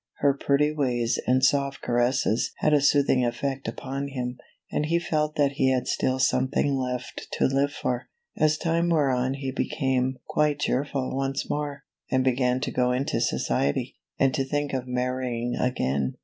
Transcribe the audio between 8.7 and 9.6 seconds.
wore on he